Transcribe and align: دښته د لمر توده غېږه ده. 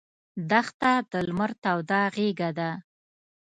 دښته 0.49 0.91
د 1.11 1.13
لمر 1.27 1.51
توده 1.63 2.01
غېږه 2.15 2.49
ده. 2.57 2.69